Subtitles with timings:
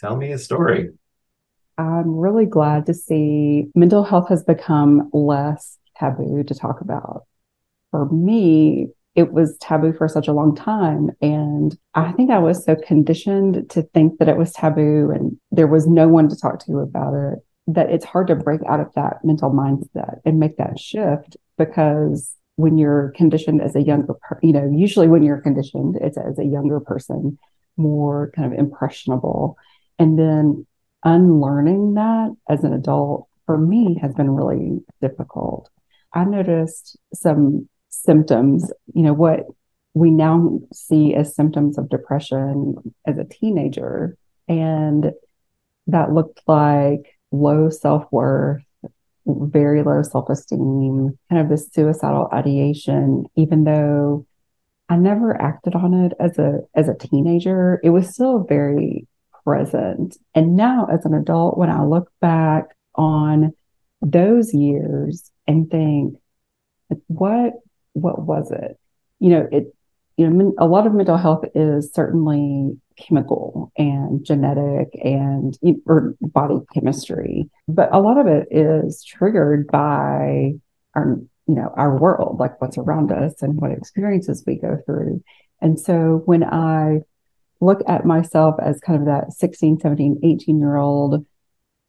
[0.00, 0.90] Tell me a story.
[1.76, 7.24] I'm really glad to see mental health has become less taboo to talk about.
[7.90, 11.10] For me, it was taboo for such a long time.
[11.20, 15.66] And I think I was so conditioned to think that it was taboo and there
[15.66, 18.92] was no one to talk to about it that it's hard to break out of
[18.94, 24.52] that mental mindset and make that shift because when you're conditioned as a younger, you
[24.52, 27.38] know, usually when you're conditioned, it's as a younger person,
[27.76, 29.56] more kind of impressionable.
[30.00, 30.66] And then
[31.04, 35.68] unlearning that as an adult for me has been really difficult.
[36.14, 39.44] I noticed some symptoms, you know, what
[39.92, 44.16] we now see as symptoms of depression as a teenager.
[44.48, 45.12] And
[45.86, 48.62] that looked like low self worth,
[49.26, 54.26] very low self esteem, kind of this suicidal ideation, even though
[54.88, 59.06] I never acted on it as a as a teenager, it was still very
[59.44, 60.16] present.
[60.34, 63.52] And now as an adult, when I look back on
[64.02, 66.16] those years and think,
[67.06, 67.54] what
[67.92, 68.78] what was it?
[69.18, 69.74] You know, it
[70.16, 76.58] you know, a lot of mental health is certainly chemical and genetic and or body
[76.74, 80.52] chemistry, but a lot of it is triggered by
[80.94, 81.16] our
[81.46, 85.22] you know our world, like what's around us and what experiences we go through.
[85.60, 87.00] And so when I
[87.60, 91.26] look at myself as kind of that 16, 17, 18 year old,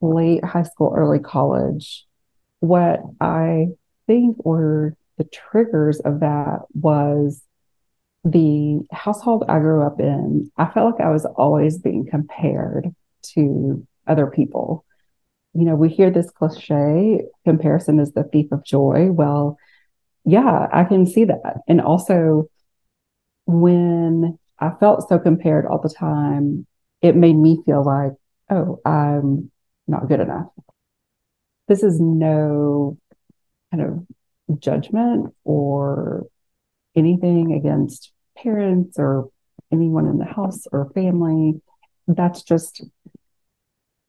[0.00, 2.06] late high school, early college,
[2.60, 3.68] what I
[4.06, 7.42] think were the triggers of that was
[8.24, 10.50] the household I grew up in.
[10.56, 12.94] I felt like I was always being compared
[13.34, 14.84] to other people.
[15.54, 19.10] You know, we hear this cliche comparison is the thief of joy.
[19.10, 19.58] Well,
[20.24, 21.62] yeah, I can see that.
[21.66, 22.48] And also,
[23.46, 26.66] when I felt so compared all the time,
[27.00, 28.12] it made me feel like,
[28.50, 29.50] oh, I'm
[29.88, 30.48] not good enough.
[31.66, 32.98] This is no
[33.70, 36.26] kind of judgment or
[36.94, 39.30] anything against parents or
[39.72, 41.60] anyone in the house or family.
[42.06, 42.84] That's just,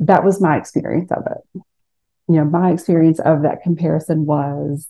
[0.00, 1.62] that was my experience of it.
[2.28, 4.88] You know, my experience of that comparison was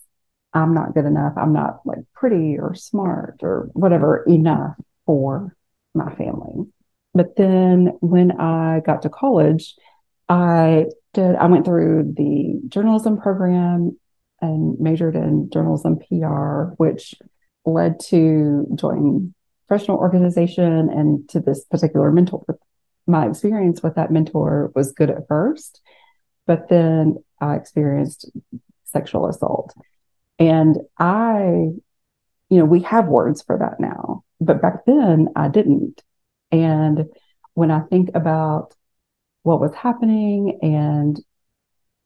[0.53, 1.33] I'm not good enough.
[1.35, 4.75] I'm not like pretty or smart or whatever enough
[5.05, 5.55] for
[5.93, 6.65] my family.
[7.13, 9.75] But then when I got to college,
[10.29, 13.97] I did, I went through the journalism program
[14.41, 17.15] and majored in journalism PR, which
[17.65, 19.33] led to joining
[19.67, 22.43] professional organization and to this particular mentor.
[23.05, 25.81] My experience with that mentor was good at first,
[26.47, 28.29] but then I experienced
[28.85, 29.73] sexual assault.
[30.39, 31.43] And I,
[32.49, 36.01] you know, we have words for that now, but back then I didn't.
[36.51, 37.05] And
[37.53, 38.73] when I think about
[39.43, 41.19] what was happening and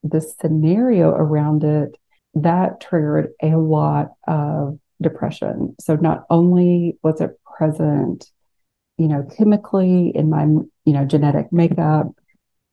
[0.04, 1.98] the scenario around it,
[2.34, 5.76] that triggered a lot of depression.
[5.80, 8.26] So not only was it present,
[8.98, 12.08] you know, chemically in my, you know, genetic makeup,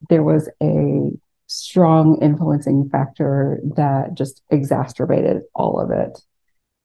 [0.09, 1.11] there was a
[1.47, 6.19] strong influencing factor that just exacerbated all of it.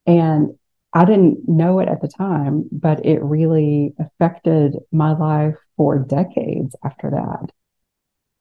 [0.07, 0.59] And
[0.93, 6.75] I didn't know it at the time, but it really affected my life for decades
[6.85, 7.53] after that.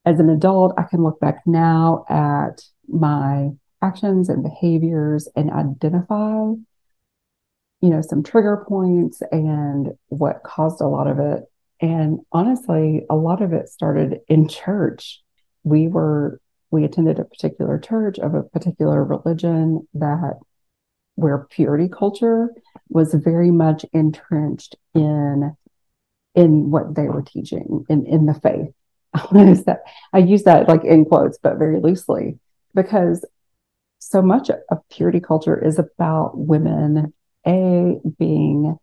[0.06, 3.50] As an adult, I can look back now at my
[3.82, 6.52] actions and behaviors and identify
[7.82, 11.44] you know some trigger points and what caused a lot of it
[11.80, 15.22] and honestly a lot of it started in church
[15.64, 20.36] we were we attended a particular church of a particular religion that
[21.20, 22.50] where purity culture
[22.90, 25.56] was very much entrenched in
[26.36, 28.72] in what they were teaching in in the faith
[29.32, 29.82] that
[30.14, 32.40] I use that like in quotes but very loosely
[32.76, 33.26] because
[34.00, 37.14] so much of purity culture is about women,
[37.46, 38.78] A, being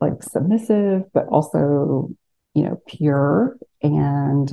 [0.00, 2.10] like submissive, but also,
[2.54, 3.56] you know, pure.
[3.82, 4.50] And,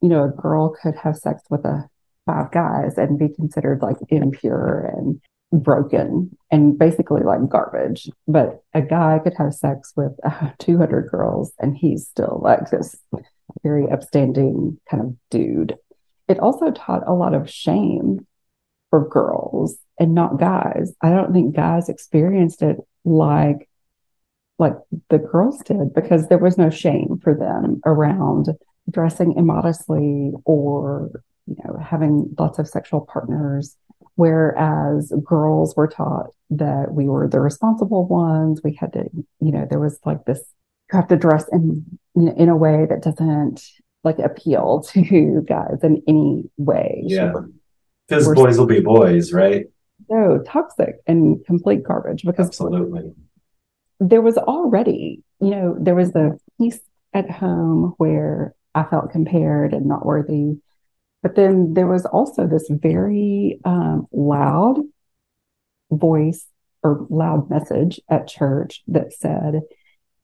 [0.00, 1.88] you know, a girl could have sex with a
[2.26, 5.20] five guys and be considered like impure and
[5.52, 8.08] broken and basically like garbage.
[8.26, 12.96] But a guy could have sex with uh, 200 girls and he's still like this
[13.62, 15.76] very upstanding kind of dude.
[16.28, 18.26] It also taught a lot of shame
[18.90, 20.94] for girls and not guys.
[21.02, 23.68] I don't think guys experienced it like
[24.58, 24.74] like
[25.10, 28.48] the girls did because there was no shame for them around
[28.90, 31.10] dressing immodestly or
[31.46, 33.76] you know having lots of sexual partners
[34.16, 39.04] whereas girls were taught that we were the responsible ones we had to
[39.40, 40.42] you know there was like this
[40.92, 43.62] you have to dress in in a way that doesn't
[44.04, 47.02] like appeal to guys in any way.
[47.06, 47.32] Yeah.
[48.08, 49.66] Because boys will be boys, right?
[50.10, 53.14] So toxic and complete garbage because absolutely
[54.00, 56.80] there was already, you know, there was the piece
[57.14, 60.56] at home where I felt compared and not worthy.
[61.22, 64.78] But then there was also this very um, loud
[65.90, 66.46] voice
[66.82, 69.60] or loud message at church that said,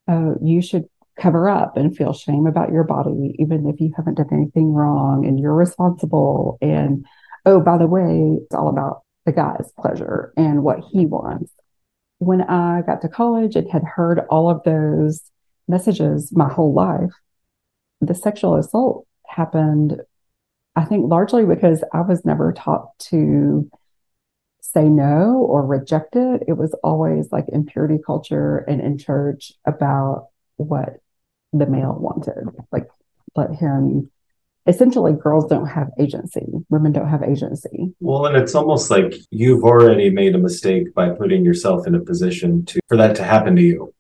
[0.09, 0.87] oh, you should
[1.19, 5.27] cover up and feel shame about your body, even if you haven't done anything wrong
[5.27, 6.59] and you're responsible.
[6.61, 7.07] And
[7.45, 11.53] oh, by the way, it's all about the guy's pleasure and what he wants.
[12.19, 15.23] When I got to college and had heard all of those
[15.69, 17.13] messages my whole life,
[18.01, 20.01] the sexual assault happened,
[20.79, 23.69] I think largely because I was never taught to
[24.61, 26.45] say no or reject it.
[26.47, 31.01] It was always like in purity culture and in church about what
[31.53, 32.45] the male wanted.
[32.71, 32.87] Like
[33.35, 34.13] let him
[34.69, 39.65] essentially girls don't have agency women don't have agency well and it's almost like you've
[39.65, 43.57] already made a mistake by putting yourself in a position to for that to happen
[43.57, 43.95] to you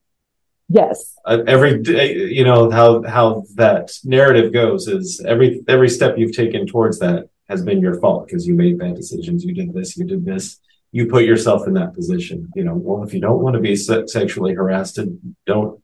[0.68, 1.16] yes.
[1.24, 6.36] Uh, every day you know how how that narrative goes is every every step you've
[6.36, 9.44] taken towards that has been your fault because you made bad decisions.
[9.44, 10.58] You did this you did this.
[10.92, 12.50] You put yourself in that position.
[12.54, 14.98] You know well if you don't want to be se- sexually harassed
[15.46, 15.82] don't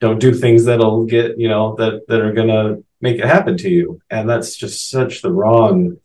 [0.00, 3.68] don't do things that'll get you know that that are gonna make it happen to
[3.68, 4.00] you.
[4.10, 5.98] And that's just such the wrong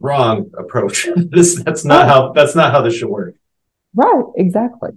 [0.00, 1.08] wrong approach.
[1.16, 3.34] This that's not how that's not how this should work.
[3.94, 4.24] Right.
[4.36, 4.90] Exactly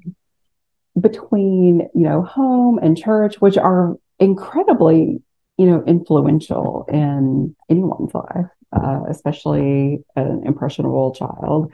[0.99, 5.21] between you know home and church which are incredibly
[5.57, 11.71] you know influential in anyone's life uh, especially an impressionable child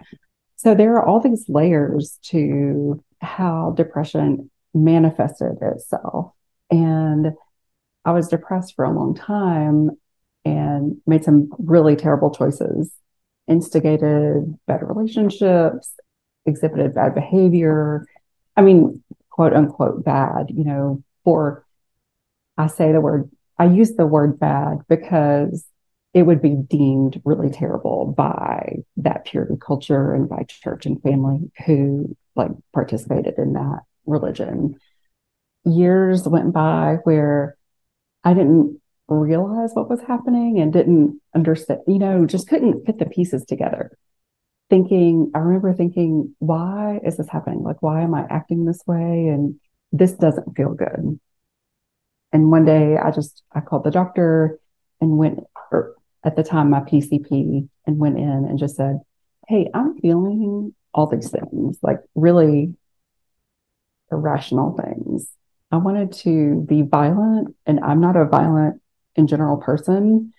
[0.56, 6.32] so there are all these layers to how depression manifested itself.
[6.70, 7.34] And
[8.06, 9.92] I was depressed for a long time
[10.46, 12.94] and made some really terrible choices,
[13.48, 15.94] instigated bad relationships,
[16.46, 18.06] exhibited bad behavior.
[18.58, 19.03] I mean,
[19.34, 21.66] quote unquote bad, you know, or
[22.56, 25.66] I say the word, I use the word bad because
[26.14, 31.52] it would be deemed really terrible by that purity culture and by church and family
[31.66, 34.76] who like participated in that religion.
[35.66, 37.58] Years went by where
[38.24, 43.06] I didn't realize what was happening and didn't understand, you know, just couldn't put the
[43.06, 43.98] pieces together.
[44.70, 47.64] Thinking, I remember thinking, why is this happening?
[47.64, 49.28] Like, why am I acting this way?
[49.28, 49.60] And
[49.92, 51.20] this doesn't feel good.
[52.32, 54.60] And one day I just, I called the doctor
[55.00, 55.40] and went,
[55.72, 59.02] or at the time, my PCP, and went in and just said,
[59.48, 62.76] Hey, I'm feeling all these things, like really
[64.12, 65.28] irrational things.
[65.72, 68.82] I wanted to be violent, and I'm not a violent
[69.16, 70.34] in general person.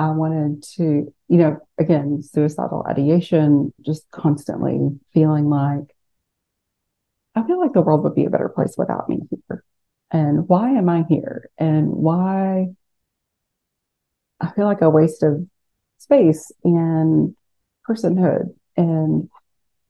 [0.00, 5.94] I wanted to, you know, again, suicidal ideation, just constantly feeling like
[7.34, 9.62] I feel like the world would be a better place without me here.
[10.10, 11.50] And why am I here?
[11.58, 12.68] And why
[14.40, 15.46] I feel like a waste of
[15.98, 17.36] space and
[17.86, 18.54] personhood.
[18.78, 19.28] And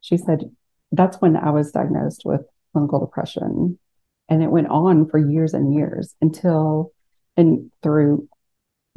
[0.00, 0.50] she said,
[0.90, 2.40] that's when I was diagnosed with
[2.72, 3.78] clinical depression.
[4.28, 6.92] And it went on for years and years until,
[7.36, 8.28] and through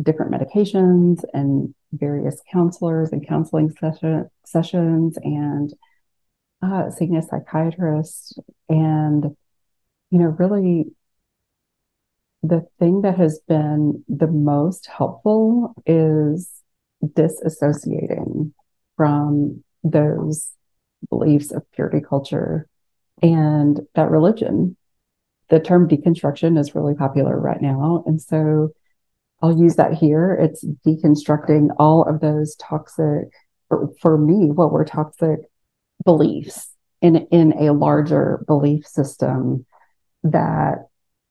[0.02, 5.74] different medications and various counselors and counseling session, sessions and
[6.62, 8.40] uh, seeing a psychiatrist.
[8.70, 9.36] And,
[10.10, 10.86] you know, really
[12.42, 16.50] the thing that has been the most helpful is
[17.04, 18.52] disassociating
[18.98, 20.52] from those
[21.10, 22.68] beliefs of purity culture
[23.22, 24.76] and that religion.
[25.50, 28.04] The term deconstruction is really popular right now.
[28.06, 28.70] And so
[29.44, 30.38] I'll use that here.
[30.42, 33.28] It's deconstructing all of those toxic,
[34.02, 35.40] for, me, what were toxic
[36.06, 36.70] beliefs
[37.02, 39.66] in, in a larger belief system
[40.24, 40.88] that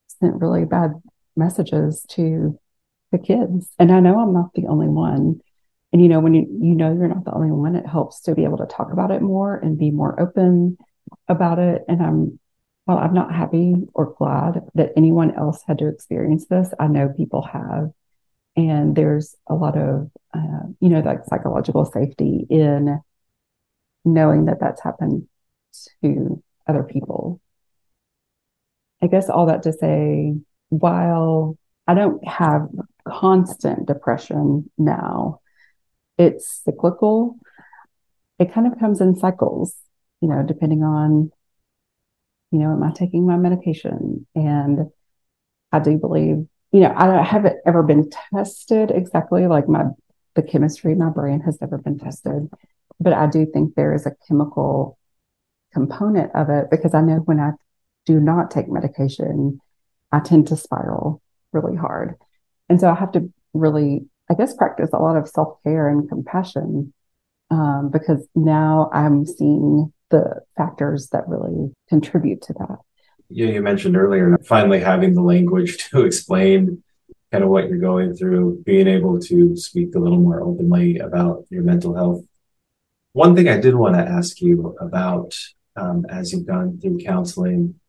[0.09, 0.91] sent really bad
[1.37, 2.59] messages to
[3.13, 3.71] the kids.
[3.79, 5.41] And I know I'm not the only one.
[5.95, 8.35] And you know, when you, you know you're not the only one, it helps to
[8.35, 10.77] be able to talk about it more and be more open
[11.29, 11.83] about it.
[11.89, 12.39] And I'm,
[12.87, 16.69] well, I'm not happy or glad that anyone else had to experience this.
[16.79, 17.91] I know people have.
[18.57, 23.01] And there's a lot of, uh, you know, like psychological safety in
[24.05, 25.27] knowing that that's happened
[26.03, 27.41] to other people.
[29.03, 30.35] I guess all that to say,
[30.69, 31.57] while
[31.87, 32.69] I don't have
[33.09, 35.41] constant depression now,
[36.19, 37.39] it's cyclical.
[38.39, 39.75] It kind of comes in cycles
[40.23, 41.33] you know, depending on,
[42.53, 44.27] you know, am I taking my medication?
[44.37, 44.91] And
[45.73, 49.85] I do believe, you know, I haven't ever been tested exactly like my
[50.35, 52.49] the chemistry my brain has never been tested,
[52.99, 54.99] but I do think there is a chemical
[55.73, 57.51] component of it because I know when I
[58.07, 59.61] do not take medication,
[60.11, 62.15] I tend to spiral really hard.
[62.69, 66.09] And so I have to really, I guess, practice a lot of self care and
[66.09, 66.93] compassion
[67.51, 72.79] um, because now I'm seeing the factors that really contribute to that.
[73.35, 76.83] Yeah, you mentioned earlier finally having the language to explain
[77.31, 81.47] kind of what you're going through, being able to speak a little more openly about
[81.49, 82.23] your mental health.
[83.15, 85.35] One thing I did want to ask you about
[85.77, 87.81] um, as you've gone through counseling,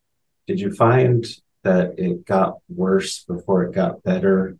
[0.46, 1.26] did you find
[1.62, 4.56] that it got worse before it got better?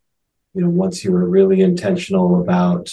[0.52, 2.90] You know, once you were really intentional about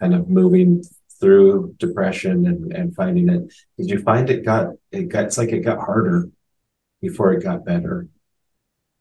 [0.00, 0.82] kind of moving
[1.20, 5.50] through depression and, and finding it, did you find it got, it got, it's like
[5.50, 6.30] it got harder
[7.00, 8.08] before it got better?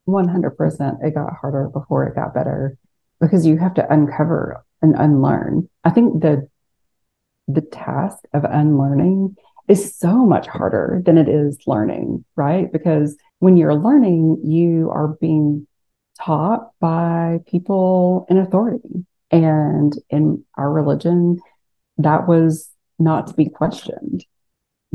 [0.07, 2.77] 100% it got harder before it got better
[3.19, 5.69] because you have to uncover and unlearn.
[5.83, 6.47] I think the
[7.47, 9.35] the task of unlearning
[9.67, 12.71] is so much harder than it is learning, right?
[12.71, 15.67] Because when you're learning, you are being
[16.19, 19.05] taught by people in authority.
[19.31, 21.39] And in our religion,
[21.97, 24.25] that was not to be questioned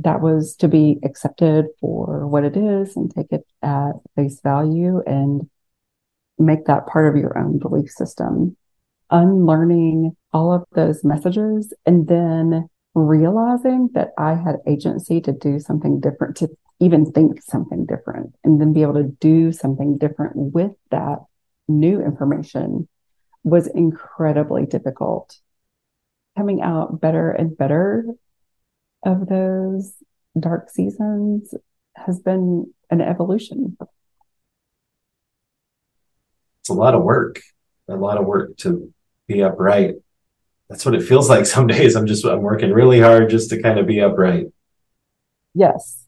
[0.04, 5.02] that was to be accepted for what it is and take it at face value
[5.06, 5.48] and
[6.38, 8.56] make that part of your own belief system.
[9.10, 16.00] Unlearning all of those messages and then realizing that I had agency to do something
[16.00, 16.48] different, to
[16.80, 21.18] even think something different, and then be able to do something different with that
[21.68, 22.88] new information
[23.44, 25.38] was incredibly difficult.
[26.36, 28.04] Coming out better and better
[29.04, 29.94] of those
[30.38, 31.54] dark seasons
[31.96, 33.76] has been an evolution.
[36.60, 37.40] It's a lot of work,
[37.88, 38.92] a lot of work to
[39.26, 39.96] be upright.
[40.68, 41.96] That's what it feels like some days.
[41.96, 44.46] I'm just, I'm working really hard just to kind of be upright.
[45.54, 46.06] Yes,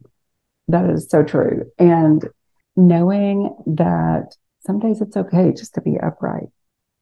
[0.68, 1.70] that is so true.
[1.78, 2.28] And
[2.76, 6.48] knowing that some days it's okay just to be upright.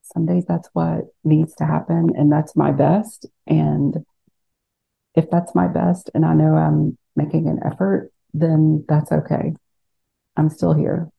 [0.02, 3.26] Some days that's what needs to happen, and that's my best.
[3.46, 4.04] And
[5.14, 9.54] if that's my best and I know I'm making an effort, then that's okay.
[10.36, 11.10] I'm still here.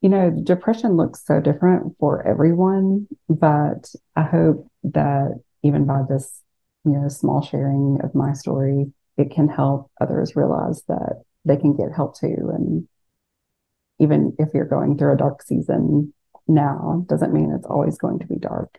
[0.00, 6.42] You know, depression looks so different for everyone, but I hope that even by this,
[6.84, 11.76] you know, small sharing of my story, it can help others realize that they can
[11.76, 12.50] get help too.
[12.54, 12.88] And
[13.98, 16.14] even if you're going through a dark season
[16.48, 18.78] now, doesn't mean it's always going to be dark.